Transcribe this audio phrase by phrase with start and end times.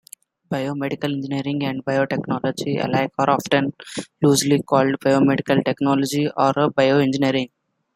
[0.51, 3.71] Biomedical engineering and Biotechnology alike are often
[4.23, 7.51] loosely called "Biomedical Technology" or Bioengineering.